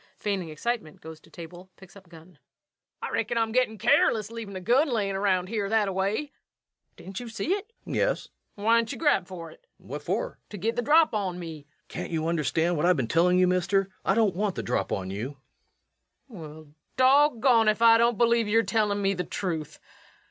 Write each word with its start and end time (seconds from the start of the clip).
Feigning 0.17 0.49
excitement, 0.49 0.99
goes 0.99 1.19
to 1.19 1.29
table, 1.29 1.69
picks 1.77 1.95
up 1.95 2.09
gun._ 2.09 2.29
LUKE. 2.31 2.37
I 3.03 3.09
reckon 3.11 3.37
I'm 3.37 3.51
gettin' 3.51 3.77
careless, 3.77 4.31
leavin' 4.31 4.55
a 4.55 4.59
gun 4.59 4.89
layin' 4.89 5.15
around 5.15 5.47
here 5.47 5.69
that 5.69 5.87
a 5.87 5.93
way. 5.93 6.31
Didn't 6.97 7.19
you 7.19 7.29
see 7.29 7.51
it? 7.53 7.71
REVENUE. 7.85 7.97
Yes. 7.99 8.25
LUKE. 8.25 8.33
Well, 8.57 8.65
why 8.65 8.77
didn't 8.79 8.93
ye 8.93 8.97
grab 8.97 9.23
it? 9.25 9.29
REVENUE. 9.29 9.57
What 9.77 10.01
for? 10.01 10.25
LUKE. 10.25 10.37
To 10.49 10.57
git 10.57 10.75
the 10.75 10.81
drop 10.81 11.13
on 11.13 11.37
me. 11.37 11.51
REVENUE. 11.53 11.65
Can't 11.89 12.11
you 12.11 12.27
understand 12.27 12.77
what 12.77 12.87
I've 12.87 12.97
been 12.97 13.07
telling 13.07 13.37
you, 13.37 13.45
mister? 13.47 13.91
I 14.03 14.15
don't 14.15 14.35
want 14.35 14.55
the 14.55 14.63
drop 14.63 14.91
on 14.91 15.11
you. 15.11 15.27
LUKE. 15.27 15.37
Well, 16.29 16.67
doggone 16.97 17.67
if 17.67 17.83
I 17.83 17.99
don't 17.99 18.17
believe 18.17 18.47
yer 18.47 18.63
tellin' 18.63 19.03
me 19.03 19.13
the 19.13 19.23
truth. 19.23 19.79